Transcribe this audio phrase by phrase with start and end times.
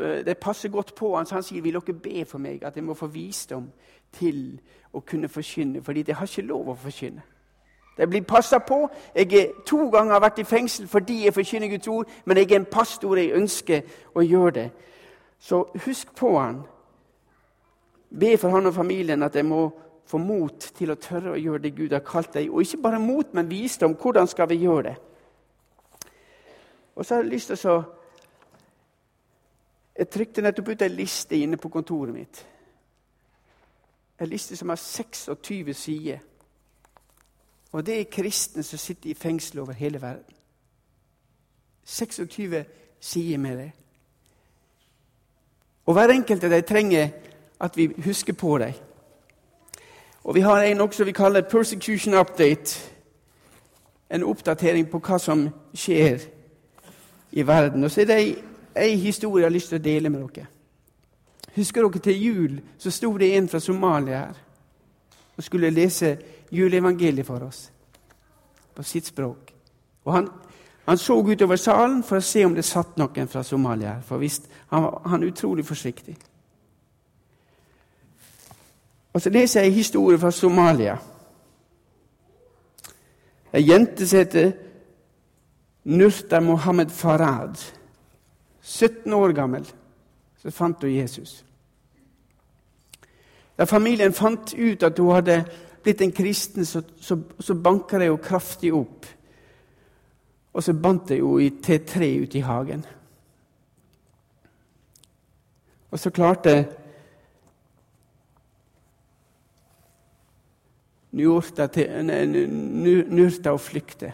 [0.00, 2.76] øh, det passer godt på han, så han sier vil dere be for meg at
[2.76, 3.70] jeg må få visdom
[4.12, 4.60] til
[4.92, 7.22] å kunne forkynne, fordi det har ikke lov å forkynne.
[7.96, 8.88] Det blir passa på.
[9.14, 12.56] Jeg er to ganger vært i fengsel fordi jeg forkynner Guds ord, men jeg er
[12.56, 13.82] en pastor, jeg ønsker
[14.14, 14.70] å gjøre det.
[15.38, 16.62] Så husk på han.
[18.20, 19.68] Be for han og familien at jeg må
[20.10, 22.50] få mot til å tørre å gjøre det Gud har kalt deg.
[22.50, 23.94] Og ikke bare mot, men visdom.
[23.94, 24.96] Hvordan skal vi gjøre det?
[26.96, 27.82] Og så har jeg lyst til å
[30.00, 32.38] Jeg trykte nettopp ut ei liste inne på kontoret mitt.
[34.20, 36.22] En liste som har 26 sider.
[37.72, 40.34] Og det er kristne som sitter i fengsel over hele verden.
[41.84, 42.64] 26
[43.00, 43.70] sider med det.
[45.86, 47.08] Og hver enkelt av dem trenger
[47.60, 48.72] at vi husker på dem.
[50.24, 52.90] Og vi har en også vi kaller 'persecution update'.
[54.10, 56.18] En oppdatering på hva som skjer
[57.32, 57.84] i verden.
[57.84, 58.49] Og så er det
[58.80, 60.46] ei historie jeg har lyst til å dele med dere.
[61.56, 64.38] Husker dere til jul så sto det en fra Somalia her
[65.36, 66.18] og skulle lese
[66.52, 67.70] juleevangeliet for oss
[68.74, 69.54] på sitt språk.
[70.04, 70.28] Og han,
[70.84, 74.02] han så utover salen for å se om det satt noen fra Somalia her.
[74.04, 76.16] For visst, han var utrolig forsiktig.
[79.12, 80.98] Og så leser jeg en historie fra Somalia.
[83.52, 84.52] Ei jente som heter
[85.84, 87.56] Nurta Mohammed Farad.
[88.62, 89.66] 17 år gammel.
[90.42, 91.44] Så fant hun Jesus.
[93.58, 95.44] Da familien fant ut at hun hadde
[95.82, 99.06] blitt en kristen, så, så, så banka de henne kraftig opp.
[100.52, 102.86] Og så bandt de henne til tre ute i hagen.
[105.90, 106.66] Og så klarte
[111.10, 111.66] Njurta
[113.50, 114.12] å flykte.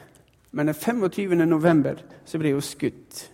[0.57, 1.37] Men den 25.
[1.45, 3.27] november så ble hun skutt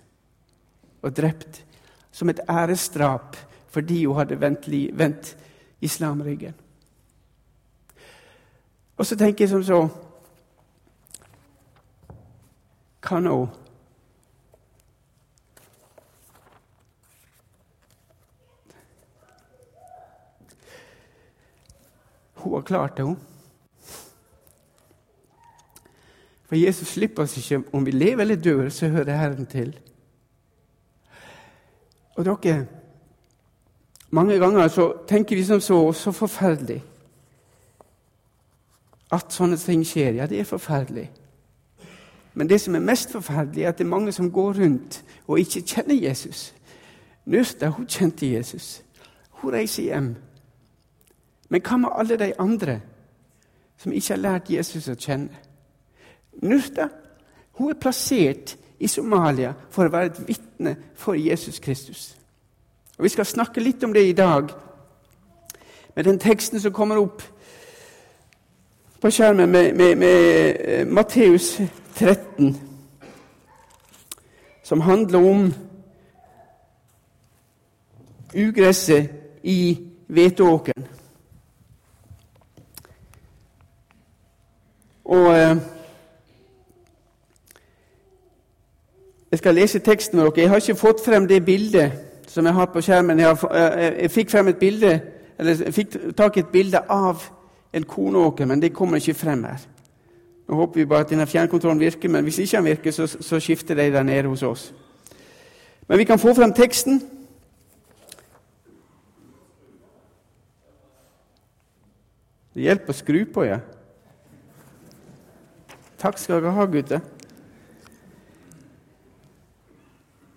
[1.03, 1.65] og drept
[2.13, 3.37] som et æresdrap
[3.73, 5.37] fordi hun hadde vendt, vendt
[5.81, 6.55] islam ryggen.
[8.97, 9.89] Og så tenker jeg som så
[13.03, 13.37] Hva nå?
[22.43, 23.19] Hun har klart det, hun.
[26.47, 29.75] For Jesus slipper oss ikke om vi lever eller dør, så hører Herren til.
[32.23, 32.67] Og dere,
[34.11, 36.83] Mange ganger så tenker vi som så så forferdelig
[39.13, 40.13] at sånne ting skjer.
[40.13, 41.11] Ja, det er forferdelig.
[42.35, 45.41] Men det som er mest forferdelig, er at det er mange som går rundt og
[45.41, 46.55] ikke kjenner Jesus.
[47.25, 48.83] Nørsta hun kjente Jesus.
[49.31, 50.15] Hun reiser hjem.
[51.49, 52.81] Men hva med alle de andre
[53.79, 55.41] som ikke har lært Jesus å kjenne?
[56.43, 56.89] Nurta
[57.59, 62.17] hun er plassert i Somalia for å være et vitne for Jesus Kristus.
[62.99, 64.51] Og Vi skal snakke litt om det i dag,
[65.95, 67.23] med den teksten som kommer opp
[69.01, 71.61] på skjermen med, med, med eh, Matteus
[71.95, 72.57] 13,
[74.63, 75.55] som handler om
[78.35, 79.11] ugresset
[79.43, 80.87] i hveteåkeren.
[85.05, 85.61] Og
[89.33, 90.41] Jeg skal lese teksten med dere.
[90.41, 91.93] Jeg har ikke fått frem det bildet
[92.29, 93.19] som jeg har på skjermen.
[93.19, 95.01] Jeg, har, jeg, jeg fikk bilde,
[95.73, 97.23] fikk tak i et bilde av
[97.73, 99.65] en kornåker, men det kommer ikke frem her.
[100.49, 103.41] Nå håper vi bare at denne fjernkontrollen virker, men hvis ikke den virker, så, så
[103.41, 104.75] skifter de der nede hos oss.
[105.89, 107.01] Men vi kan få frem teksten.
[112.53, 113.63] Det hjelper å skru på, ja.
[116.05, 117.01] Takk skal dere ha, gutter.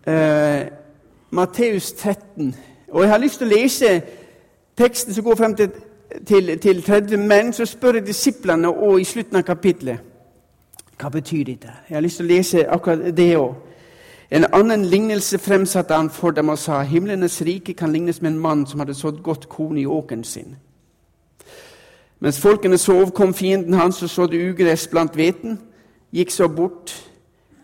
[0.07, 0.67] Eh,
[1.29, 2.55] Matteus 13.
[2.87, 4.01] Og Jeg har lyst til å lese
[4.77, 5.71] teksten som går frem til,
[6.27, 10.11] til, til 30, men så spør jeg disiplene og i slutten av kapittelet
[10.99, 11.71] hva betyr dette.
[11.89, 13.55] Jeg har lyst til å lese akkurat det òg.
[14.31, 18.39] En annen lignelse fremsatte han for dem og sa himlenes rike kan lignes med en
[18.39, 20.55] mann som hadde sådd godt korn i åkeren sin.
[22.19, 25.59] Mens folkene sov, kom fienden hans og sådde ugress blant hveten,
[26.13, 26.93] gikk så bort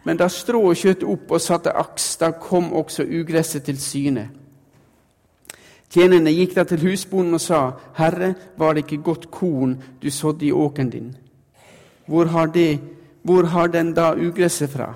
[0.04, 4.30] men da strået skjøt opp og satte aks, da kom også ugresset til syne.
[5.92, 7.62] Tjenerne gikk da til husbonden og sa,
[7.98, 11.16] Herre, var det ikke godt korn du sådde i åkeren din?
[12.08, 12.80] Hvor har, det,
[13.24, 14.94] hvor har den da ugresset fra?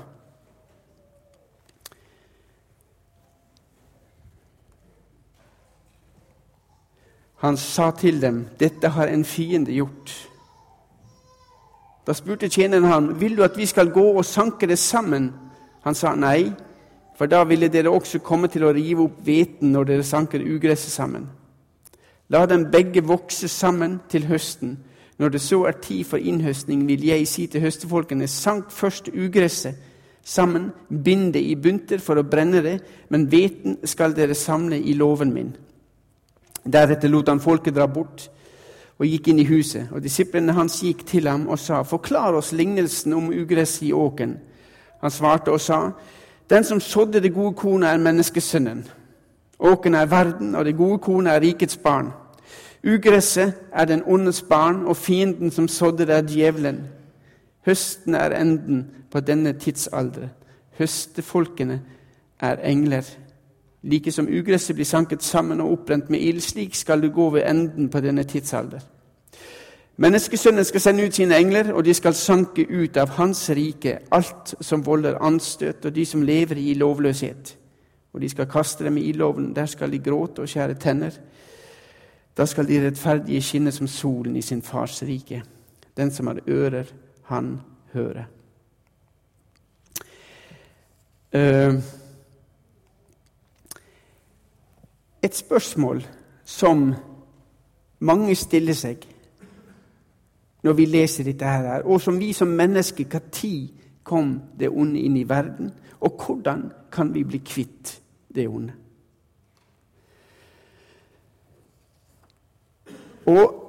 [7.44, 10.16] Han sa til dem, Dette har en fiende gjort.
[12.06, 15.34] Da spurte tjeneren han, 'Vil du at vi skal gå og sanke det sammen?'
[15.84, 16.54] Han sa nei.
[17.18, 20.92] for da ville dere også komme til å rive opp hveten når dere sanker ugresset
[20.92, 21.30] sammen.
[22.30, 24.78] La dem begge vokse sammen til høsten.
[25.18, 29.76] Når det så er tid for innhøstning, vil jeg si til høstefolkene, sank først ugresset
[30.24, 32.80] sammen, bind det i bunter for å brenne det,
[33.10, 35.56] men hveten skal dere samle i låven min.
[36.66, 38.28] Deretter lot han folket dra bort
[39.00, 39.88] og gikk inn i huset.
[39.92, 44.38] Og Disiplene hans gikk til ham og sa, 'Forklar oss lignelsen om ugress i åken.'
[45.02, 45.92] Han svarte og sa,
[46.50, 48.88] 'Den som sådde det gode kornet, er menneskesønnen.'
[49.60, 52.12] Åken er verden, og det gode kornet er rikets barn.
[52.84, 56.84] Ugresset er den ondes barn, og fienden som sådde det, er djevelen.
[57.66, 60.28] Høsten er enden på denne tidsalder.
[60.78, 61.82] Høstefolkene
[62.40, 63.04] er engler.
[63.86, 67.46] Like som ugresset blir sanket sammen og opprent med ild, slik skal det gå ved
[67.46, 68.82] enden på denne tidsalder.
[69.98, 74.56] Menneskesønnen skal sende ut sine engler, og de skal sanke ut av hans rike alt
[74.62, 77.56] som volder anstøt, og de som lever i lovløshet.
[78.14, 81.16] Og de skal kaste dem i ildovnen, der skal de gråte og skjære tenner.
[82.38, 85.44] Da skal de rettferdige skinne som solen i sin fars rike.
[85.98, 86.92] Den som har ører,
[87.24, 87.62] han
[87.94, 88.26] hører.
[91.36, 91.84] Uh,
[95.26, 96.04] et spørsmål
[96.46, 96.94] som
[98.00, 99.06] mange stiller seg
[100.66, 103.74] når vi leser dette, her, og som vi som mennesker Når
[104.04, 105.70] kom det onde inn i verden?
[106.02, 108.00] Og hvordan kan vi bli kvitt
[108.34, 108.74] det onde?
[113.26, 113.62] Og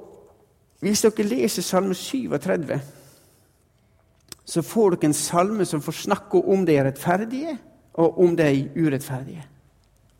[0.79, 2.75] Hvis dere leser Salme 37,
[4.45, 7.57] så får dere en salme som får snakke om de rettferdige
[7.93, 9.56] og om de urettferdige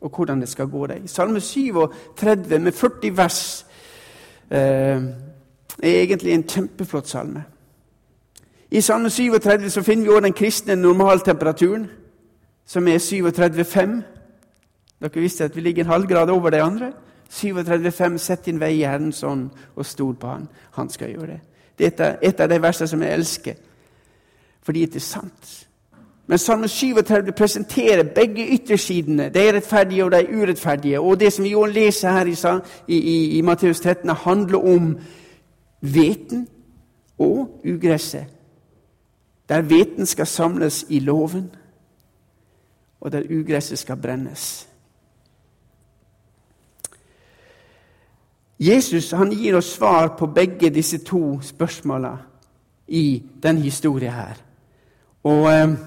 [0.00, 1.02] og hvordan det skal gå deg.
[1.06, 3.66] Salme 37 med 40 vers
[4.50, 5.02] eh,
[5.82, 7.44] er egentlig en kjempeflott salme.
[8.70, 11.86] I Salme 37 så finner vi også den kristne normaltemperaturen,
[12.66, 14.00] som er 37,5.
[15.00, 16.92] Dere visste at vi ligger en halv grad over de andre.
[17.30, 20.48] 37,5 Sett din vei i Herrens ånd og stol på Han.
[20.70, 21.40] Han skal gjøre det.
[21.78, 23.54] Det er et av de versene som jeg elsker,
[24.62, 25.67] fordi det er sant.
[26.28, 31.00] Men Salme 37 presenterer begge yttersidene, de rettferdige og de urettferdige.
[31.00, 32.26] Og det som vi også leser her
[32.88, 34.98] i, i, i, Matteus 13, handler om
[35.80, 36.48] hveten
[37.18, 38.26] og ugresset.
[39.48, 41.50] Der hveten skal samles i låven,
[43.00, 44.68] og der ugresset skal brennes.
[48.60, 52.18] Jesus han gir oss svar på begge disse to spørsmålene
[52.88, 54.34] i denne historien her.
[55.24, 55.78] Og...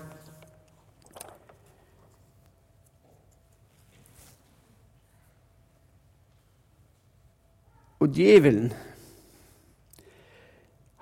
[8.02, 8.72] Og djevelen,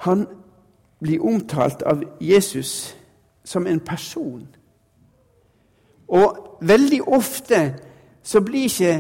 [0.03, 0.25] han
[0.99, 2.95] blir omtalt av Jesus
[3.43, 4.47] som en person.
[6.07, 7.61] Og veldig ofte
[8.23, 8.93] så blir ikke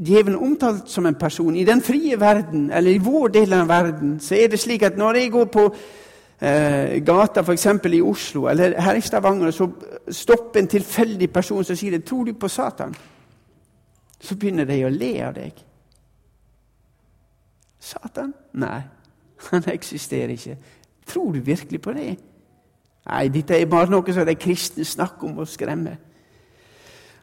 [0.00, 1.56] djevelen omtalt som en person.
[1.56, 4.98] I den frie verden, eller i vår del av verden, så er det slik at
[4.98, 5.64] når jeg går på
[6.40, 7.66] eh, gata f.eks.
[7.84, 9.68] i Oslo eller her i Stavanger, så
[10.08, 12.94] stopper en tilfeldig person som sier 'Tror du på Satan?'
[14.20, 15.52] Så begynner de å le av deg.
[17.80, 18.34] Satan?
[18.52, 18.80] Nei,
[19.50, 20.56] han eksisterer ikke.
[21.06, 22.16] Tror du virkelig på det?
[23.08, 25.96] Nei, dette er bare noe som de kristne snakker om og skremmer.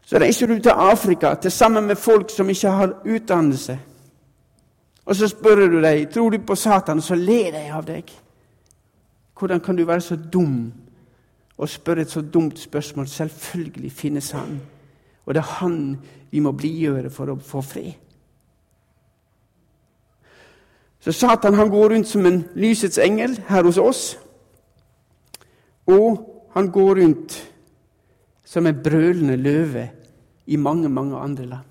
[0.07, 3.77] Så reiser du til Afrika til sammen med folk som ikke har utdannelse.
[5.05, 8.11] Og så spør du dem tror du på Satan, og så ler de av deg.
[9.39, 10.73] Hvordan kan du være så dum
[11.57, 13.07] og spørre et så dumt spørsmål?
[13.07, 14.61] Selvfølgelig finnes han.
[15.25, 15.99] Og det er han
[16.31, 17.93] vi må blidgjøre for å få fred.
[21.07, 24.17] Så Satan han går rundt som en lysets engel her hos oss.
[25.87, 26.17] Og
[26.51, 27.35] han går rundt
[28.45, 29.85] som en brølende løve
[30.47, 31.69] i mange, mange andre land.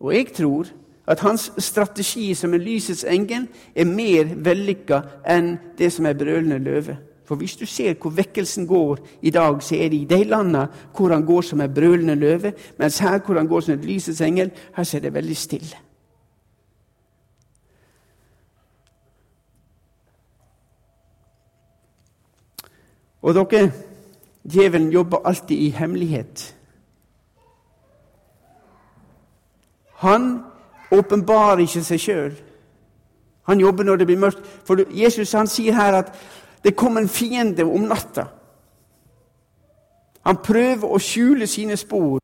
[0.00, 0.70] Og jeg tror
[1.06, 3.44] at hans strategi som en lysets engel
[3.76, 6.96] er mer vellykka enn det som er brølende løve.
[7.28, 10.64] For hvis du ser hvor vekkelsen går i dag, så er det i de landene
[10.96, 14.24] hvor han går som en brølende løve, mens her hvor han går som en lysets
[14.24, 15.76] engel, her ser det veldig stille.
[23.22, 23.72] Og dere,
[24.44, 26.54] djevelen jobber alltid i hemmelighet.
[29.98, 30.44] Han
[30.94, 32.34] åpenbarer ikke seg sjøl.
[33.48, 34.44] Han jobber når det blir mørkt.
[34.64, 36.12] For Jesus han sier her at
[36.62, 38.28] det kommer en fiende om natta.
[40.28, 42.20] Han prøver å skjule sine spor,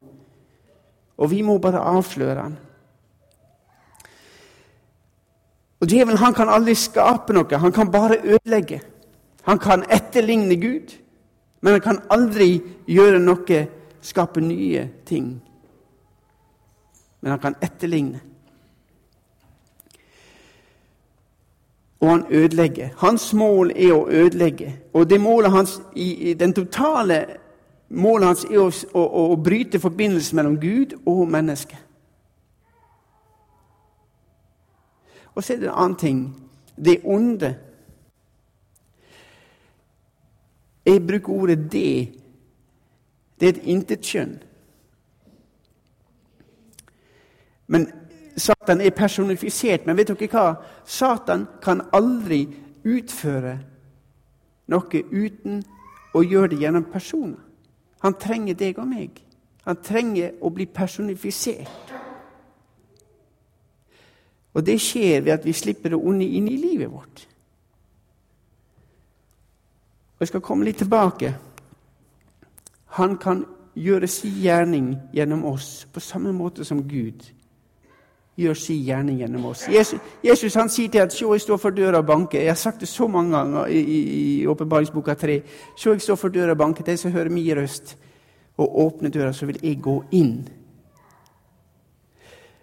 [1.16, 2.56] og vi må bare avsløre han.
[5.80, 8.80] Og Djevelen han kan aldri skape noe, han kan bare ødelegge.
[9.44, 11.00] Han kan etterligne Gud,
[11.60, 13.58] Men han kan aldri gjøre noe,
[14.04, 15.30] skape nye ting.
[17.20, 18.20] Men han kan etterligne.
[22.00, 22.90] Og han ødelegger.
[23.00, 24.74] Hans mål er å ødelegge.
[24.92, 27.22] Og det målet hans, i, den totale
[27.88, 31.80] målet hans er å, å, å bryte forbindelsen mellom Gud og mennesket.
[35.32, 36.20] Og så er det en annen ting.
[36.76, 37.54] Det onde
[40.86, 42.20] Jeg bruker ordet 'det'.
[43.40, 44.42] Det er et intetkjønn.
[47.66, 47.92] Men
[48.36, 49.86] Satan er personifisert.
[49.86, 50.54] Men vet dere hva?
[50.84, 52.48] Satan kan aldri
[52.84, 53.58] utføre
[54.66, 55.62] noe uten
[56.14, 57.40] å gjøre det gjennom personer.
[58.04, 59.22] Han trenger deg og meg.
[59.64, 61.92] Han trenger å bli personifisert.
[64.54, 67.24] Og det skjer ved at vi slipper det onde inn i livet vårt.
[70.24, 71.34] Jeg skal komme litt tilbake.
[72.96, 73.42] Han kan
[73.76, 77.26] gjøre sin gjerning gjennom oss på samme måte som Gud
[78.40, 79.66] gjør sin gjerning gjennom oss.
[79.68, 82.40] Jesus, Jesus han sier til at 'Se, jeg står for døra og banker'.
[82.40, 85.42] Jeg har sagt det så mange ganger i Åpenbaringsboka 3.
[85.76, 86.86] 'Se, jeg står for døra og banker'.
[86.86, 87.96] De som hører min røst
[88.56, 90.48] og åpner døra, så vil jeg gå inn.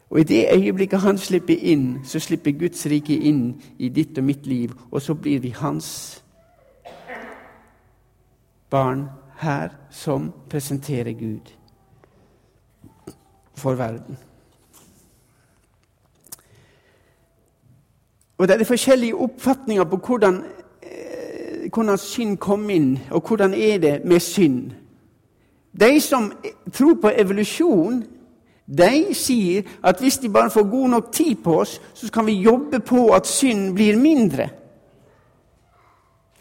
[0.10, 4.24] Og I det øyeblikket han slipper inn, så slipper Guds rike inn i ditt og
[4.24, 6.24] mitt liv, og så blir vi hans
[8.72, 9.06] barn
[9.38, 11.54] her som presenterer Gud
[13.56, 14.18] for verden.
[18.38, 20.44] Og Det er forskjellige oppfatninger på hvordan,
[20.84, 24.72] eh, hvordan synd kom inn, og hvordan er det med synd.
[25.82, 26.34] De som
[26.74, 28.04] tror på evolusjon,
[28.78, 32.42] de sier at hvis de bare får god nok tid på oss, så kan vi
[32.42, 34.50] jobbe på at synd blir mindre.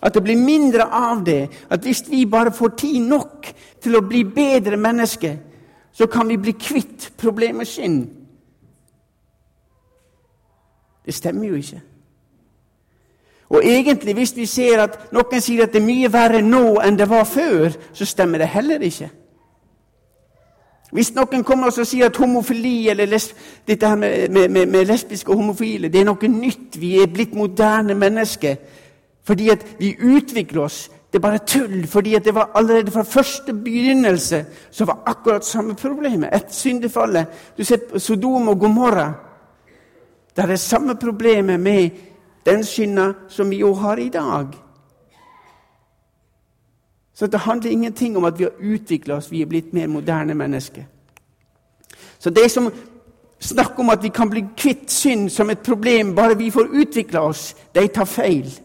[0.02, 1.48] At det blir mindre av det.
[1.70, 3.50] At hvis vi bare får tid nok
[3.82, 5.36] til å bli bedre mennesker,
[5.92, 8.00] så kan vi bli kvitt problemet sin.
[11.04, 11.80] Det stemmer jo ikke.
[13.50, 16.98] Og egentlig, hvis vi ser at noen sier at det er mye verre nå enn
[16.98, 19.08] det var før, så stemmer det heller ikke.
[20.94, 25.30] Hvis noen kommer og sier at homofili eller lesb dette her med, med, med, lesbiske
[25.30, 28.56] og homofile det er noe nytt, vi er blitt moderne mennesker
[29.30, 33.02] fordi at vi utvikler oss Det er bare tull, fordi at det var allerede fra
[33.02, 36.30] første begynnelse så var akkurat samme problemet.
[36.34, 37.26] Et syndefallet.
[37.58, 39.12] Du ser Sodom og Gomorra.
[40.36, 41.90] Det er det samme problemet med
[42.46, 44.46] den synda som vi jo har i dag.
[47.14, 50.34] Så det handler ingenting om at vi har utvikla oss, vi er blitt mer moderne
[50.34, 50.82] mennesker.
[52.18, 52.72] Så det som
[53.40, 57.20] snakker om at vi kan bli kvitt synd som et problem bare vi får utvikla
[57.20, 58.60] oss, de tar feil.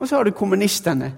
[0.00, 1.12] Og så har du kommunistene.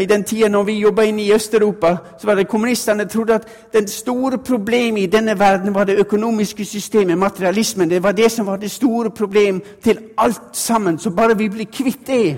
[0.00, 3.48] I den tida når vi jobba inne i Øst-Europa, så var det kommunistene trodde at
[3.72, 7.90] det store problemet i denne verden var det økonomiske systemet, materialismen.
[7.90, 10.98] Det var det som var det store problemet til alt sammen.
[10.98, 12.36] Så bare vi ble kvitt det,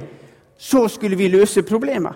[0.59, 2.13] så skulle vi løse problemet.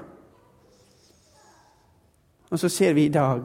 [2.50, 3.41] Og så ser vi i dag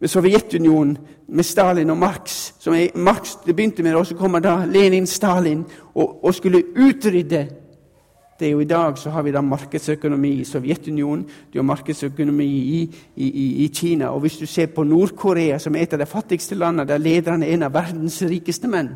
[0.00, 4.40] med Sovjetunionen, med Stalin og Marx som er, Marx det begynte med, og så kommer
[4.40, 7.46] da Lenin, Stalin, og, og skulle utrydde
[8.44, 12.44] det er jo I dag så har vi da markedsøkonomi i Sovjetunionen, du har markedsøkonomi
[12.44, 12.80] i,
[13.16, 13.28] i,
[13.64, 14.10] i, Kina.
[14.12, 17.42] Og hvis du ser på Nord-Korea, som er et av de fattigste landene, der lederen
[17.42, 18.92] er en av verdens rikeste menn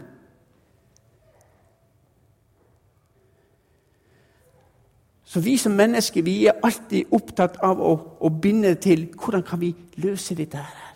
[5.25, 9.61] Så vi som mennesker vi er alltid opptatt av å, å binde til hvordan kan
[9.61, 10.95] vi løse dette her.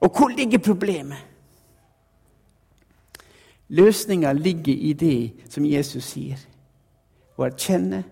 [0.00, 1.20] Og hvor ligger problemet?
[3.68, 6.49] Løsninga ligger i det som Jesus sier
[7.40, 8.04] og erkjenne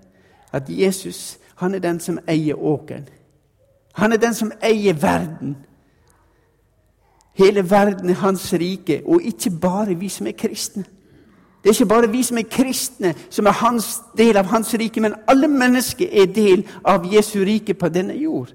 [0.53, 3.09] at Jesus han er den som eier åkeren.
[3.99, 5.57] Han er den som eier verden.
[7.35, 10.85] Hele verden er hans rike, og ikke bare vi som er kristne.
[11.63, 15.01] Det er ikke bare vi som er kristne, som er hans del av hans rike,
[15.01, 18.55] men alle mennesker er del av Jesu rike på denne jord.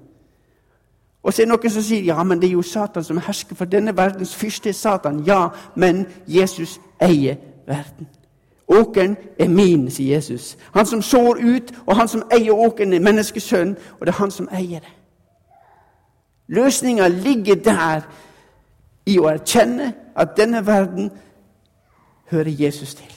[1.22, 3.56] Og så er det noen som sier ja, men det er jo Satan som hersker,
[3.56, 5.22] for denne verdens fyrste er Satan.
[5.26, 8.08] Ja, men Jesus eier verden.
[8.68, 10.56] Åkeren er min, sier Jesus.
[10.72, 14.30] Han som sår ut, og han som eier åkeren, er menneskesønn, og det er han
[14.30, 14.94] som eier det.
[16.48, 18.06] Løsninga ligger der
[19.06, 21.10] i å erkjenne at denne verden
[22.32, 23.12] hører Jesus til.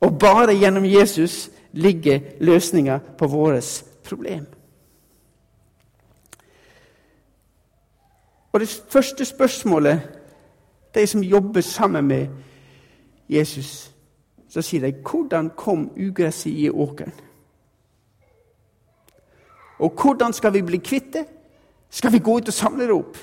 [0.00, 4.46] Og bare gjennom Jesus ligger løsninga på vårt problem.
[8.52, 10.00] Og Det første spørsmålet
[10.94, 12.26] de som jobber sammen med
[13.30, 13.94] Jesus,
[14.48, 17.20] så sier de 'Hvordan kom ugresset i åkeren?'
[19.78, 21.24] Og hvordan skal vi bli kvitt det?
[21.90, 23.16] Skal vi gå ut og samle det opp?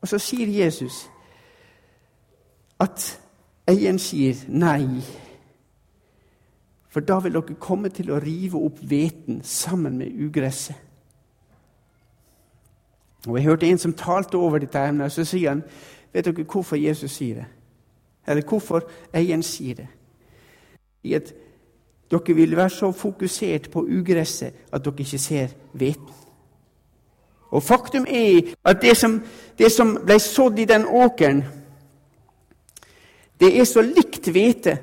[0.00, 1.10] Og så sier Jesus
[2.80, 3.20] at
[3.68, 5.02] eieren sier nei.
[6.88, 10.76] For da vil dere komme til å rive opp hveten sammen med ugresset.
[13.28, 15.62] Og Jeg hørte en som talte over dette emnet, og så sier han
[16.12, 17.46] Vet dere hvorfor Jesus sier det?
[18.28, 19.86] Eller hvorfor eieren sier det?
[21.02, 21.32] I at
[22.10, 26.16] dere vil være så fokusert på ugresset at dere ikke ser hveten.
[27.50, 29.22] Og faktum er at det som,
[29.58, 31.42] det som ble sådd i den åkeren,
[33.40, 34.76] det er så likt hvete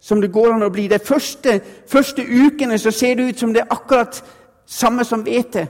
[0.00, 0.86] som det går an å bli.
[0.88, 4.20] De første, første ukene så ser det ut som det er akkurat
[4.66, 5.66] samme som hvete.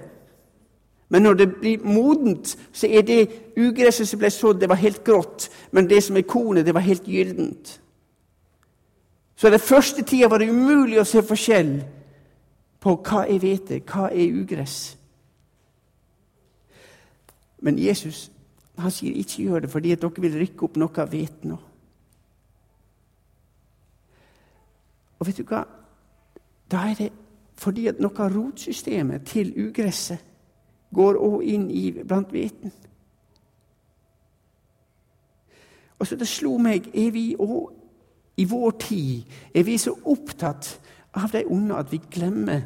[1.15, 5.05] Men når det blir modent, så er det ugresset som ble sådd, det var helt
[5.07, 5.45] grått.
[5.71, 7.81] Men det som er kornet, det var helt gyllent.
[9.37, 11.71] Så den første tida var det umulig å se forskjell
[12.83, 14.97] på hva er hvete, hva er ugress.
[17.63, 18.25] Men Jesus
[18.83, 21.55] han sier ikke gjør det fordi at dere vil rykke opp noe av hveten.
[25.21, 25.63] Og vet du hva?
[26.67, 27.13] Da er det
[27.55, 30.34] fordi at noe av rotsystemet til ugresset
[30.95, 32.73] går òg inn i blant hveten.
[35.99, 37.73] Og så det slo meg er vi òg
[38.37, 40.81] i vår tid er vi så opptatt
[41.15, 42.65] av de onde at vi glemmer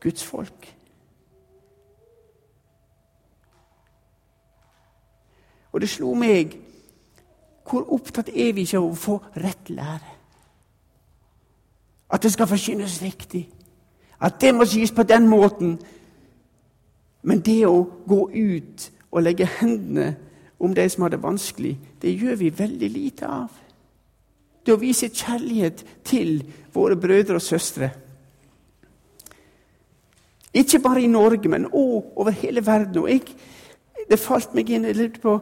[0.00, 0.74] Guds folk.
[5.72, 6.58] Og det slo meg
[7.68, 10.14] hvor opptatt er vi ikke av å få rett lære?
[12.08, 13.42] At det skal forkynnes riktig.
[14.20, 15.76] At det må sies på den måten.
[17.22, 20.14] Men det å gå ut og legge hendene
[20.58, 23.52] om de som har det vanskelig, det gjør vi veldig lite av.
[24.66, 26.42] Det å vise kjærlighet til
[26.74, 27.90] våre brødre og søstre.
[30.54, 33.02] Ikke bare i Norge, men òg over hele verden.
[33.02, 33.22] Og jeg,
[34.10, 35.38] det falt meg inn jeg lurte på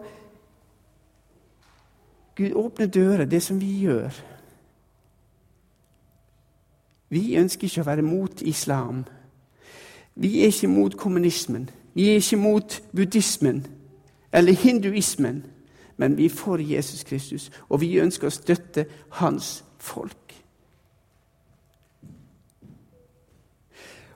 [2.36, 4.12] Gud åpner dører, det som vi gjør.
[7.08, 9.06] Vi ønsker ikke å være mot islam.
[10.16, 11.70] Vi er ikke mot kommunismen.
[11.94, 13.66] Vi er ikke mot buddhismen
[14.32, 15.46] eller hinduismen.
[15.96, 18.84] Men vi er for Jesus Kristus, og vi ønsker å støtte
[19.16, 20.34] hans folk.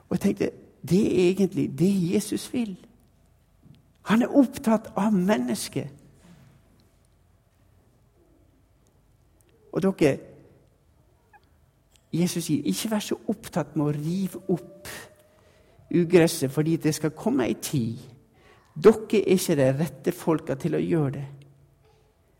[0.09, 0.51] Og jeg tenkte
[0.89, 2.75] det er egentlig det Jesus vil.
[4.09, 5.89] Han er opptatt av mennesket.
[9.71, 10.17] Og dere,
[12.13, 14.89] Jesus sier, ikke vær så opptatt med å rive opp
[15.95, 17.97] ugresset fordi det skal komme ei tid.
[18.83, 21.25] Dere er ikke de rette folka til å gjøre det.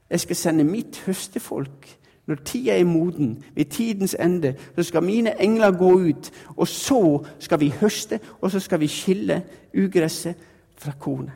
[0.09, 1.97] Jeg skal sende mitt høstefolk.
[2.27, 6.31] Når tida er moden, ved tidens ende, så skal mine engler gå ut.
[6.55, 9.41] Og så skal vi høste, og så skal vi skille
[9.77, 10.35] ugresset
[10.77, 11.33] fra kornet.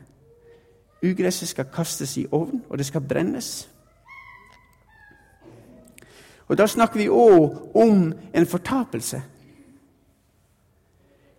[1.03, 3.69] Ugresset skal kastes i ovn, og det skal brennes.
[6.47, 9.21] Og Da snakker vi òg om en fortapelse.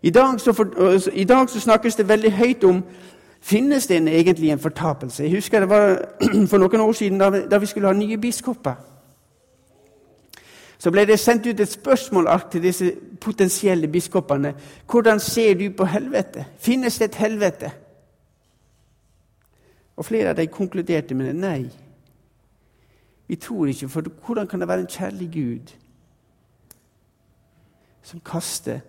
[0.07, 2.85] I dag, for, I dag, så, snakkes det veldig høyt om
[3.41, 5.23] Finnes det egentlig en fortapelse?
[5.23, 5.99] Jeg husker det var
[6.51, 8.75] for noen år siden da vi, da vi skulle ha nye biskoper.
[10.79, 12.91] Så ble det sendt ut et spørsmålark til disse
[13.21, 14.55] potensielle biskopene.
[14.91, 16.47] Hvordan ser du på helvete?
[16.59, 17.71] Finnes det et helvete?
[19.97, 21.37] Og Flere av dem konkluderte med det.
[21.37, 21.71] nei.
[23.29, 25.75] Vi tror ikke, for hvordan kan det være en kjærlig Gud
[28.03, 28.81] som kaster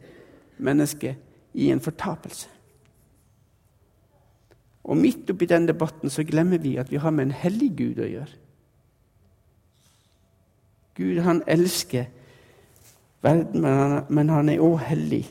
[0.57, 1.15] mennesket
[1.53, 2.49] i en fortapelse?
[4.87, 7.97] Og midt oppi den debatten så glemmer vi at vi har med en hellig Gud
[7.99, 8.35] å gjøre.
[10.97, 12.05] Gud, han elsker
[13.21, 13.65] verden,
[14.09, 15.25] men han er òg hellig.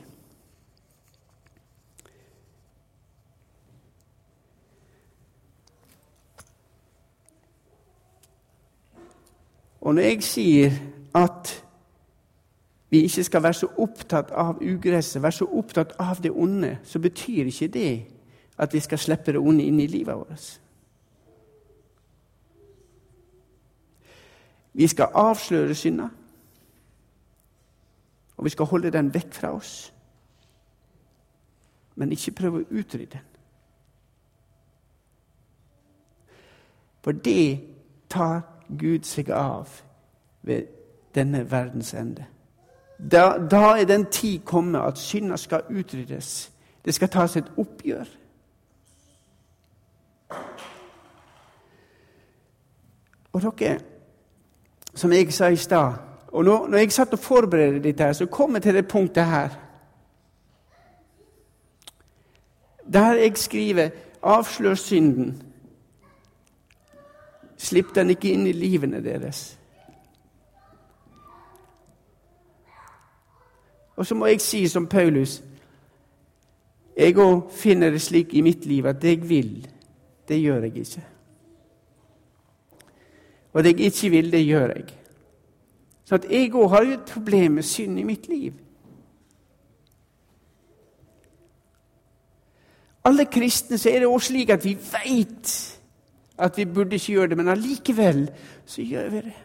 [9.81, 10.79] Og når jeg sier
[11.15, 11.51] at
[12.91, 16.99] vi ikke skal være så opptatt av ugresset, være så opptatt av det onde, så
[16.99, 18.07] betyr ikke det
[18.59, 20.61] at vi skal slippe det onde inn i livet vårt.
[24.73, 26.09] Vi skal avsløre synda,
[28.37, 29.93] og vi skal holde den vekk fra oss.
[31.95, 33.25] Men ikke prøve å utrydde den.
[37.01, 37.61] For det
[38.11, 38.43] tar
[38.79, 39.71] Gud seg av
[40.43, 40.67] ved
[41.15, 42.27] denne verdens ende.
[42.99, 46.53] Da, da er den tid kommet at synda skal utryddes.
[46.85, 48.07] Det skal tas et oppgjør.
[53.33, 53.79] Og dere,
[54.95, 55.93] som jeg sa i stad,
[56.37, 59.25] Og når, når jeg satt og forberedte dette, her, så kom jeg til det punktet
[59.25, 59.49] her.
[62.93, 63.89] Der jeg skriver
[64.23, 65.43] 'avslør synden'.
[67.57, 69.59] Slipp den ikke inn i livene deres.
[73.97, 75.43] Og så må jeg si som Paulus
[76.97, 79.69] Jeg òg finner det slik i mitt liv at det jeg vil,
[80.29, 81.03] det gjør jeg ikke.
[83.53, 84.85] Og det jeg ikke vil, det gjør jeg.
[86.05, 88.53] Så at jeg òg har jo et problem med synd i mitt liv.
[93.05, 95.53] Alle kristne så er det også slik at vi veit
[96.39, 98.31] at vi burde ikke gjøre det, men allikevel
[98.67, 99.37] så gjør vi det.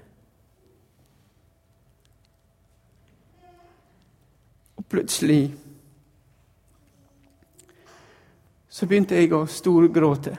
[4.91, 5.53] Plutselig
[8.71, 10.37] så begynte jeg å storgråte.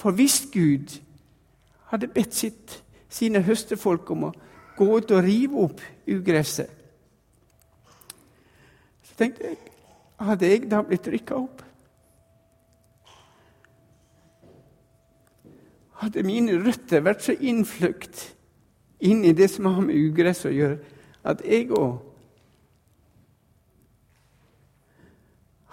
[0.00, 0.96] For hvis Gud
[1.90, 2.80] hadde bedt sitt,
[3.12, 4.32] sine høstefolk om å
[4.76, 6.72] gå ut og rive opp ugresset,
[9.04, 9.60] så tenkte jeg
[10.24, 11.62] hadde jeg da blitt rykka opp?
[16.00, 18.33] Hadde mine røtter vært så innfløkt
[19.04, 20.78] inn i det som har med ugress å gjøre,
[21.24, 21.98] at jeg òg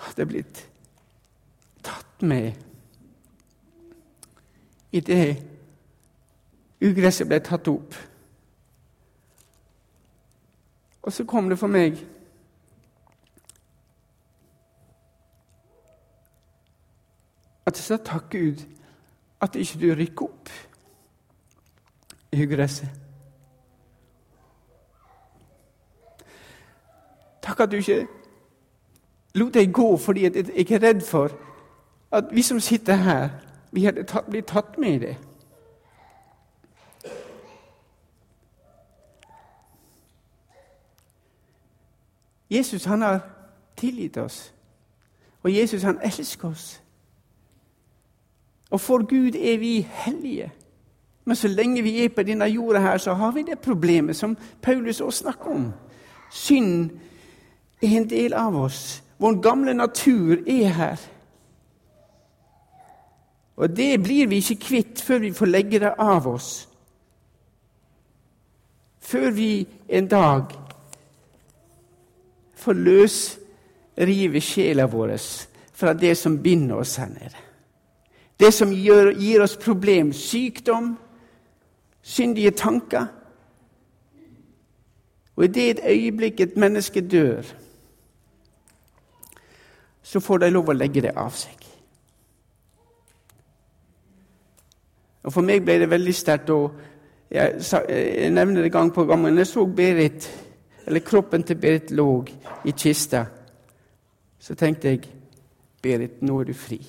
[0.02, 0.62] hadde blitt
[1.86, 2.58] tatt med
[4.92, 5.26] i det
[6.82, 7.96] ugresset ble tatt opp.
[11.02, 12.02] Og så kom det for meg
[17.66, 18.66] at jeg sa takk, Gud,
[19.42, 20.52] at ikke du rykker opp
[22.36, 23.11] ugresset.
[27.42, 28.08] Takk at du ikke
[29.34, 31.32] lot deg gå fordi jeg er redd for
[32.12, 33.30] at vi som sitter her,
[33.72, 35.18] vi hadde tatt, blitt tatt med i det.
[42.52, 43.20] Jesus han har
[43.78, 44.54] tilgitt oss,
[45.44, 46.82] og Jesus han elsker oss.
[48.70, 50.52] Og for Gud er vi hellige.
[51.26, 54.38] Men så lenge vi er på denne jorda, her, så har vi det problemet som
[54.62, 55.72] Paulus også snakker om.
[56.32, 56.90] Synd
[57.82, 59.02] er en del av oss.
[59.18, 61.02] Vår gamle natur er her.
[63.62, 66.68] Og det blir vi ikke kvitt før vi får legge det av oss.
[69.00, 70.54] Før vi en dag
[72.56, 75.16] får løsrive sjela vår
[75.74, 77.38] fra det som binder oss her nede.
[78.40, 80.96] Det som gir, gir oss problem, sykdom,
[82.02, 83.06] syndige tanker.
[85.36, 87.46] Og i det et øyeblikk et menneske dør,
[90.12, 91.62] så får de lov å legge det av seg.
[95.24, 96.50] Og For meg ble det veldig sterkt.
[96.50, 96.74] og
[97.32, 99.22] jeg, jeg, nevner det gang på gang.
[99.22, 100.28] Men jeg så Berit,
[100.86, 102.26] eller kroppen til Berit lå
[102.66, 103.26] i kista,
[104.40, 105.08] så tenkte jeg
[105.82, 106.82] Berit, nå er du fri.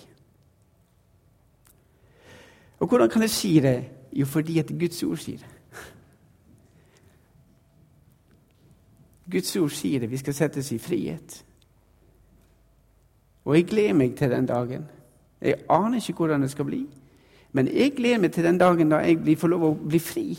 [2.80, 3.84] Og hvordan kan jeg si det?
[4.12, 5.54] Jo, fordi at Guds ord sier det.
[9.30, 10.10] Guds ord sier det.
[10.10, 11.44] Vi skal settes i frihet.
[13.44, 14.84] Og jeg gleder meg til den dagen.
[15.40, 16.86] Jeg aner ikke hvordan det skal bli.
[17.52, 20.38] Men jeg gleder meg til den dagen da jeg får lov å bli fri.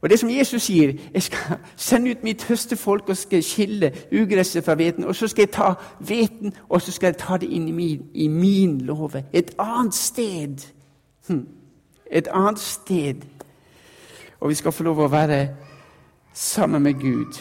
[0.00, 4.64] Og det som Jesus sier, jeg skal sende ut mitt høstefolk og skal skille ugresset
[4.64, 5.04] fra hveten.
[5.04, 8.04] Og så skal jeg ta hveten og så skal jeg ta det inn i min,
[8.14, 9.24] i min låve.
[9.32, 10.68] Et annet sted.
[11.28, 11.46] Hm.
[12.10, 13.24] Et annet sted.
[14.40, 15.48] Og vi skal få lov å være
[16.32, 17.40] sammen med Gud.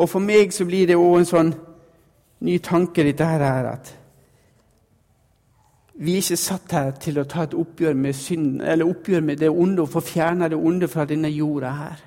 [0.00, 1.50] Og for meg så blir det òg en sånn
[2.46, 3.96] ny tanke, dette her, at
[6.00, 9.50] vi er ikke satt her til å ta et oppgjør med eller oppgjør med det
[9.52, 11.98] onde og få fjerna det onde fra denne jorda her.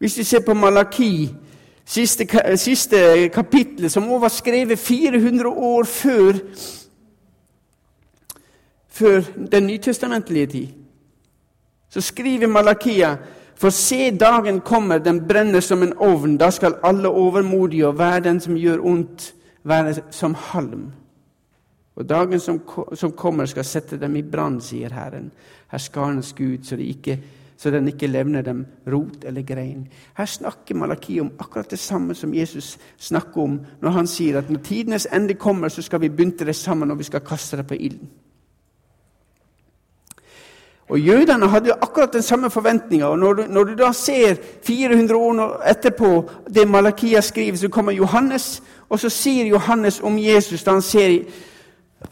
[0.00, 1.28] Hvis vi ser på Malaki,
[1.84, 2.24] siste,
[2.56, 6.40] siste kapittel, som også var skrevet 400 år før,
[8.88, 9.20] før
[9.52, 10.68] den nytestamentlige tid,
[11.90, 13.16] så skriver Malakia
[13.56, 16.38] for se, dagen kommer, den brenner som en ovn.
[16.38, 19.34] Da skal alle overmodige og hver den som gjør ondt,
[19.64, 20.90] være som halm.
[21.96, 22.60] Og dagen som,
[22.94, 25.30] som kommer, skal sette dem i brann, sier Herren,
[25.72, 27.18] herskarens Gud, så, de ikke,
[27.56, 29.84] så, den ikke levner dem rot eller grein.
[30.16, 34.50] Her snakker Malaki om akkurat det samme som Jesus snakker om når han sier at
[34.50, 37.68] når tidenes ende kommer, så skal vi bunte det sammen og vi skal kaste det
[37.68, 38.08] på ilden.
[40.92, 43.14] Og Jødene hadde akkurat den samme forventninga.
[43.16, 44.34] Når når du, da ser
[44.66, 50.62] 400 år etterpå det Malakia skriver, så kommer Johannes, og så sier Johannes om Jesus
[50.62, 51.22] da han ser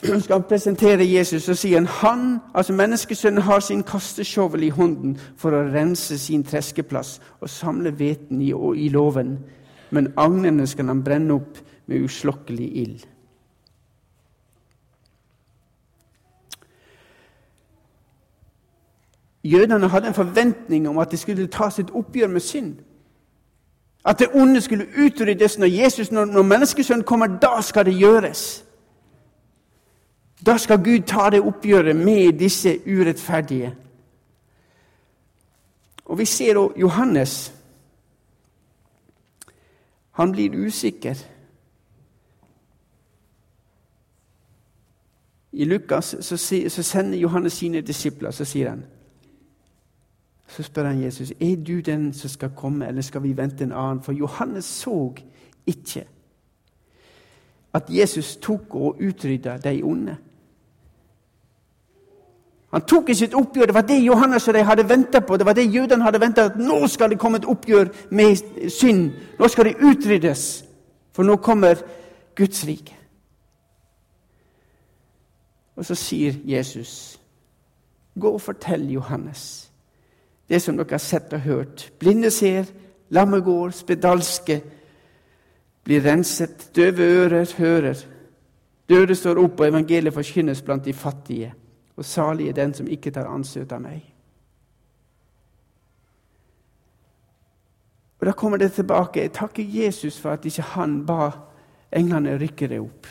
[0.25, 5.53] skal presentere Jesus, så sier han han, altså menneskesønnen, har sin kastesjovel i hånden for
[5.53, 9.39] å rense sin treskeplass og samle hveten i, i låven.
[9.91, 13.07] Men agnene skal han brenne opp med uslokkelig ild.
[19.45, 22.77] Jødene hadde en forventning om at de skulle ta sitt oppgjør med synd.
[24.05, 27.27] At det onde skulle utryddes når Jesus, når, når menneskesønnen kommer.
[27.27, 28.65] Da skal det gjøres.
[30.47, 33.77] Da skal Gud ta det oppgjøret med disse urettferdige.
[36.05, 37.55] Og vi ser da Johannes.
[40.11, 41.15] Han blir usikker.
[45.53, 46.37] I Lukas så,
[46.69, 48.85] så sender Johannes sine disipler, så sier han
[50.51, 53.73] så spør han Jesus er du den som skal komme, eller skal vi vente en
[53.73, 54.03] annen.
[54.03, 55.15] For Johannes så
[55.67, 56.05] ikke
[57.75, 60.17] at Jesus tok og utrydda de onde.
[62.71, 63.67] Han tok ikke et oppgjør.
[63.67, 65.37] Det var det Johannes og de hadde venta på.
[65.37, 69.11] Det var det jødene hadde venta at nå skal det komme et oppgjør med synd.
[69.39, 70.65] Nå skal det utryddes,
[71.13, 71.75] for nå kommer
[72.37, 72.97] Guds rike.
[75.77, 77.21] Og så sier Jesus,
[78.21, 79.70] gå og fortell Johannes
[80.51, 81.87] det som dere har sett og hørt.
[81.99, 82.67] Blinde ser,
[83.15, 84.61] lamme går, spedalske
[85.87, 88.07] blir renset, døve ører hører.
[88.89, 91.55] Døde står opp, og evangeliet forkynnes blant de fattige.
[91.97, 94.03] Og salig er den som ikke tar anstøt av meg.
[98.21, 99.21] Og Da kommer det tilbake.
[99.21, 101.31] Jeg takker Jesus for at ikke han ba
[101.93, 103.07] englene rykke det opp.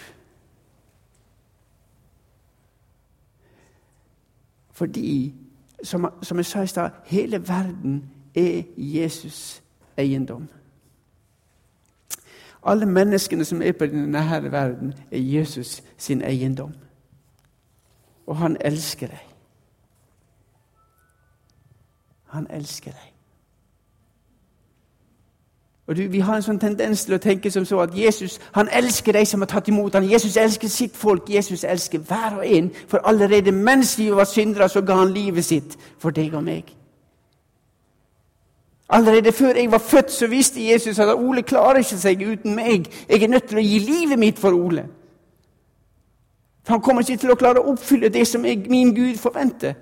[4.72, 5.34] Fordi
[5.84, 9.62] som, som jeg sa i stad, hele verden er Jesus'
[9.98, 10.48] eiendom.
[12.64, 16.74] Alle menneskene som er på denne verden, er Jesus sin eiendom.
[18.28, 19.26] Og han elsker deg.
[22.26, 23.09] Han elsker deg.
[25.90, 28.68] Og du, Vi har en sånn tendens til å tenke som så at Jesus han
[28.70, 30.06] elsker de som har tatt imot ham.
[30.06, 31.30] Jesus elsker sitt folk.
[31.30, 32.70] Jesus elsker hver og en.
[32.88, 36.70] For allerede mens vi var syndere, så ga han livet sitt for deg og meg.
[38.90, 42.86] Allerede før jeg var født, så visste Jesus at Ole klarer ikke seg uten meg.
[43.10, 44.86] Jeg er nødt til å gi livet mitt for Ole.
[46.64, 49.74] For Han kommer ikke til å klare å oppfylle det som jeg, min Gud forventer.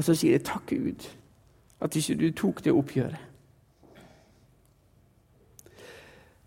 [0.00, 1.02] Og så sier jeg takk, Gud,
[1.84, 3.16] at ikke du tok det oppgjøret.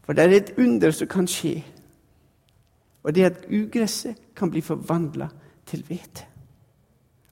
[0.01, 1.59] For det er et under som kan skje,
[3.03, 5.27] og det er at ugresset kan bli forvandla
[5.69, 6.25] til hvete.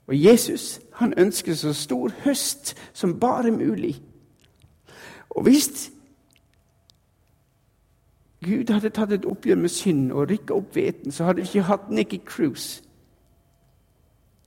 [0.08, 3.98] Og Jesus han ønsker så stor høst som bare mulig.
[5.30, 5.90] Og hvis
[8.46, 11.70] Gud hadde tatt et oppgjør med synd og rykka opp hveten, så hadde vi ikke
[11.74, 12.84] hatt Nikki Cruise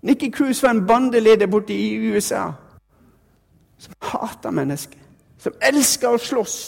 [0.05, 2.53] Nikki Cruise var en bandeleder borte i USA
[3.79, 4.99] som hata mennesker,
[5.39, 6.59] som elska å slåss.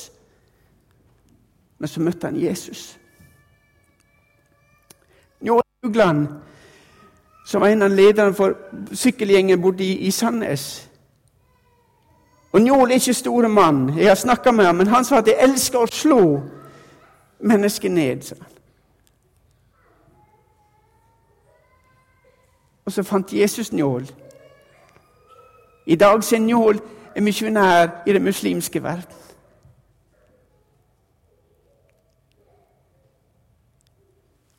[1.79, 2.97] Men så møtte han Jesus.
[5.41, 6.27] Njål Ugland,
[7.47, 8.57] som var en av lederne for
[8.97, 10.89] sykkelgjengen borte i, Sandnes.
[12.53, 13.99] Og Njål er ikke store mann.
[13.99, 16.23] Jeg har snakka med ham, men han sa at jeg elsker å slå
[17.45, 18.23] mennesker ned.
[18.25, 18.56] sa han.
[22.87, 24.07] Og så fant Jesus Njål.
[25.87, 26.81] I dag er Njål
[27.17, 29.15] en misjonær i den muslimske verden.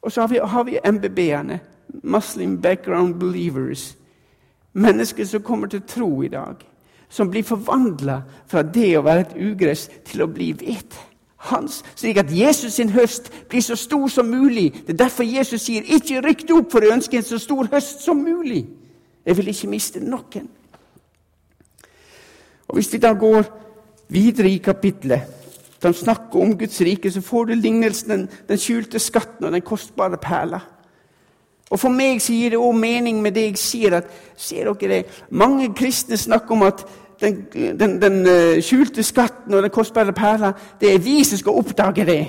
[0.01, 1.59] Og så har vi, har vi MBB-ene,
[2.03, 3.97] Muslim Background Believers.
[4.73, 6.55] Mennesker som kommer til tro i dag.
[7.09, 12.17] Som blir forvandla fra det å være et ugress til å bli hvete hans, slik
[12.17, 14.73] at Jesus sin høst blir så stor som mulig.
[14.87, 17.67] Det er derfor Jesus sier, 'Ikke rykk det opp for jeg ønsker en så stor
[17.71, 18.65] høst som mulig.'
[19.25, 20.47] Jeg vil ikke miste noen.
[22.67, 23.43] Og Hvis vi da går
[24.09, 25.21] videre i kapitlet,
[25.83, 29.61] han snakker om Guds rike, så får du lignelsen den, den skjulte skatten og den
[29.61, 30.59] kostbare perla.
[31.69, 33.97] Og For meg så gir det òg mening med det jeg sier.
[33.97, 35.05] at, ser dere det?
[35.29, 36.85] Mange kristne snakker om at
[37.21, 37.47] den,
[37.79, 40.51] den, den eh, skjulte skatten og den kostbare perla,
[40.81, 42.27] det er vi som skal oppdage det.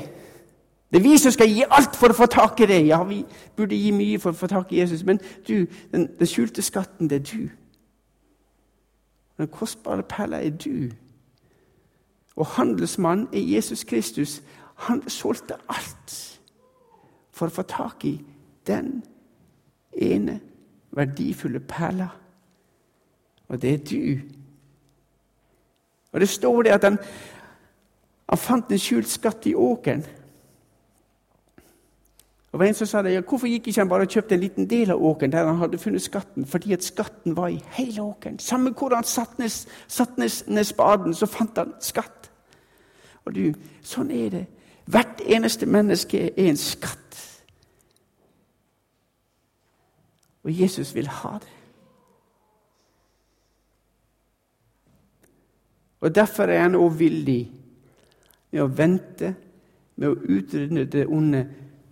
[0.92, 2.81] Det er vi som skal gi alt for å få tak i det.
[2.87, 3.24] Ja, vi
[3.57, 7.11] burde gi mye for å få tak i Jesus, men du, den, den skjulte skatten,
[7.11, 7.48] det er du.
[9.38, 10.88] Den kostbare perla er du.
[12.37, 14.42] Og handelsmannen er Jesus Kristus.
[14.74, 16.16] Han solgte alt
[17.33, 18.16] for å få tak i
[18.66, 19.03] den
[19.92, 20.40] ene
[20.96, 22.09] verdifulle perla.
[23.48, 24.38] Og det er du
[26.12, 26.99] og det står det at han,
[28.29, 30.03] Han fant en skjult skatt i åkeren.
[32.53, 34.68] Og en som sa det, ja, Hvorfor gikk ikke han bare og kjøpte en liten
[34.68, 36.47] del av åkeren der han hadde funnet skatten?
[36.47, 38.38] Fordi at skatten var i hele åkeren.
[38.38, 39.49] Samme hvor han satte ned,
[39.88, 42.31] satt ned spaden, så fant han skatt.
[43.25, 44.47] Og du, Sånn er det.
[44.88, 47.18] Hvert eneste menneske er en skatt.
[50.44, 51.58] Og Jesus vil ha det.
[56.01, 57.43] Og Derfor er han òg villig
[58.53, 59.35] med å vente
[59.99, 61.43] med å utrydde det onde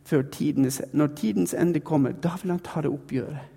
[0.07, 2.12] før tidens, når tidens ende kommer.
[2.12, 3.53] Da vil han ta det oppgjøret.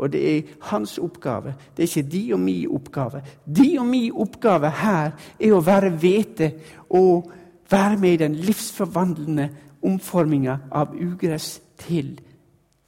[0.00, 1.54] Og det er hans oppgave.
[1.76, 3.20] Det er ikke de og mi oppgave.
[3.44, 6.52] De og mi oppgave her er å være hvete
[6.96, 7.28] og
[7.70, 9.50] være med i den livsforvandlende
[9.84, 12.14] omforminga av ugress til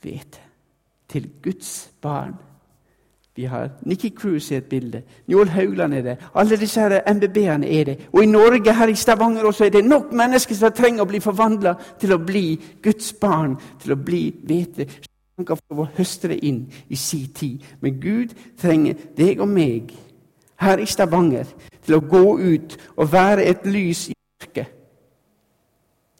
[0.00, 0.40] hvete.
[1.08, 2.38] Til Guds barn.
[3.36, 5.02] Vi har Nikki Cruise i et bilde.
[5.28, 6.16] Njål Haugland er det.
[6.34, 7.96] Alle disse her MBB-ene er det.
[8.12, 11.20] Og i Norge, her i Stavanger også, er det nok mennesker som trenger å bli
[11.20, 14.86] forvandla til å bli Guds barn, til å bli hvete.
[15.36, 17.64] Han kan få høste det inn i sin tid.
[17.80, 19.94] Men Gud trenger deg og meg
[20.60, 21.48] her i Stavanger
[21.86, 24.81] til å gå ut og være et lys i mørket.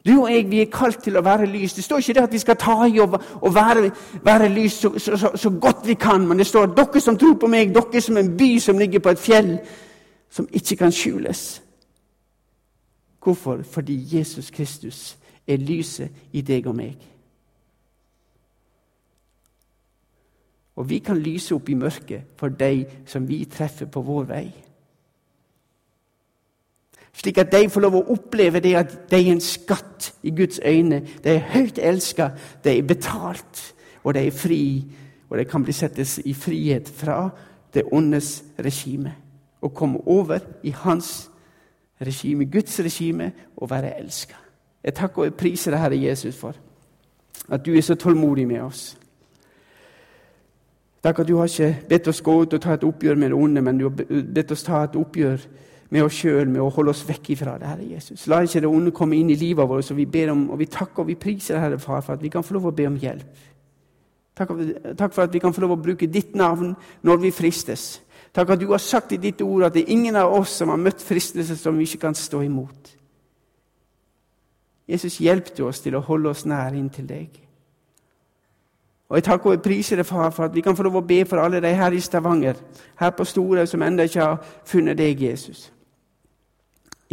[0.05, 1.73] Du og jeg vi er kalt til å være lys.
[1.73, 3.91] Det står ikke det at vi skal ta i og, og være,
[4.23, 7.17] være, lys så, så, så, så, godt vi kan, men det står at dere som
[7.17, 9.53] tror på meg, dere som en by som ligger på et fjell
[10.29, 11.61] som ikke kan skjules.
[13.23, 13.63] Hvorfor?
[13.63, 17.09] Fordi Jesus Kristus er lyset i deg og meg.
[20.75, 24.47] Og vi kan lyse opp i mørket for de som vi treffer på vår vei.
[27.13, 30.59] Slik at de får lov å oppleve det at de er en skatt i Guds
[30.65, 31.03] øyne.
[31.23, 32.31] De er høyt elska,
[32.63, 33.61] de er betalt,
[34.03, 34.63] og de er fri.
[35.29, 37.29] Og de kan bli settes i frihet fra
[37.73, 39.13] det ondes regime.
[39.61, 41.29] Og komme over i hans
[42.01, 44.35] regime, Guds regime, og være elska.
[44.83, 46.57] Jeg takker og priser deg, Herre Jesus, for
[47.49, 48.97] at du er så tålmodig med oss.
[51.03, 53.37] Takk at du har ikke bedt oss gå ut og ta et oppgjør med det
[53.37, 53.95] onde, men du har
[54.35, 55.41] bedt oss ta et oppgjør
[55.93, 58.25] med oss sjøl, med å holde oss vekk ifra det, Herre Jesus.
[58.31, 60.65] La ikke det onde komme inn i livet vårt, så vi ber om, og vi
[60.73, 62.97] takker og vi priser Herre Far, for at vi kan få lov å be om
[62.97, 63.43] hjelp.
[64.33, 64.55] Takk,
[64.97, 66.71] takk for at vi kan få lov å bruke ditt navn
[67.05, 68.01] når vi fristes.
[68.33, 70.73] Takk at du har sagt i ditt ord at det er ingen av oss som
[70.73, 72.89] har møtt fristelse som vi ikke kan stå imot.
[74.89, 77.37] Jesus, hjelp du oss til å holde oss nær inntil deg.
[79.13, 81.21] Og Jeg takker og priser deg, far, for at vi kan få lov å be
[81.29, 82.57] for alle de her i Stavanger,
[82.97, 85.67] her på Store, som ennå ikke har funnet deg, Jesus.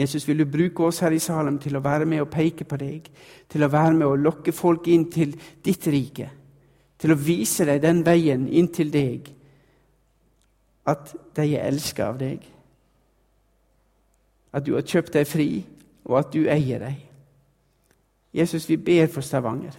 [0.00, 2.78] Jesus, vil du bruke oss her i Salem til å være med og peke på
[2.80, 3.08] deg,
[3.50, 5.34] til å være med og lokke folk inn til
[5.64, 6.30] ditt rike,
[7.00, 9.28] til å vise deg den veien inn til deg,
[10.88, 12.48] at de er elsket av deg,
[14.56, 15.50] at du har kjøpt deg fri,
[16.08, 16.96] og at du eier deg.
[18.34, 19.76] Jesus, vi ber for Stavanger.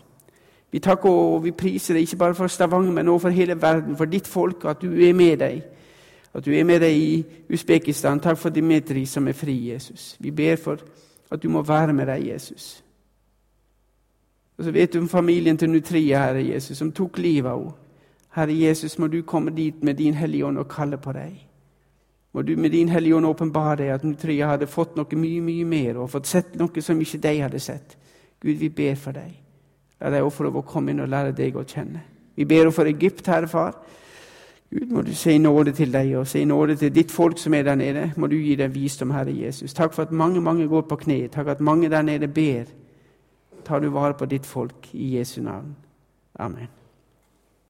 [0.72, 3.98] Vi takker og vi priser deg ikke bare for Stavanger, men også for hele verden,
[3.98, 5.64] for ditt folk, at du er med deg
[6.34, 8.20] at du er med deg i Usbekistan.
[8.20, 10.16] Takk for Dimitri som er fri, Jesus.
[10.20, 10.80] Vi ber for
[11.32, 12.84] at du må være med deg, Jesus.
[14.58, 17.78] Og så vet du om familien til Nutria, Herre Jesus, som tok livet av henne.
[18.32, 21.34] Herre Jesus, må du komme dit med din Hellige Ånd og kalle på deg.
[22.32, 25.66] Må du med din Hellige Ånd åpenbare deg at Nutria hadde fått noe mye, mye
[25.68, 27.98] mer og fått sett noe som ikke de hadde sett.
[28.40, 29.34] Gud, vi ber for deg.
[30.00, 32.06] La deg få lov å komme inn og lære deg å kjenne.
[32.36, 33.76] Vi ber for Egypt, Herre Far.
[34.72, 37.64] Gud, må du si nåde til deg og si nåde til ditt folk som er
[37.68, 38.12] der nede.
[38.18, 39.74] Må du gi dem visdom, Herre Jesus.
[39.74, 41.28] Takk for at mange mange går på kne.
[41.28, 42.64] Takk for at mange der nede ber.
[43.66, 45.76] Tar du vare på ditt folk i Jesu navn.
[46.40, 46.81] Amen.